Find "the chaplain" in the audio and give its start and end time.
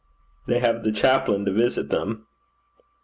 0.83-1.45